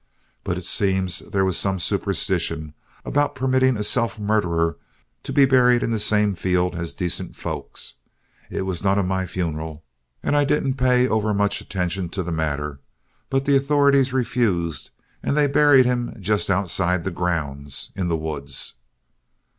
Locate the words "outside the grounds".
16.49-17.91